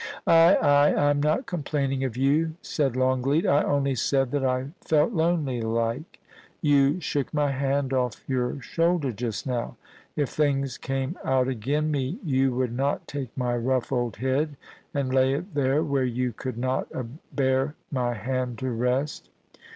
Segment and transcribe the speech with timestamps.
[0.25, 0.87] 'Ay, ay!
[0.95, 5.61] I am not complaining of you,' said Longleat;* I only said that I felt lonely
[5.61, 6.19] like....
[6.59, 9.77] You shook my hand off your shoulder just now....
[10.15, 14.57] If things came out agen me you would not take my rough old head
[14.91, 19.29] and lay it there, where you could not abear my hand to rest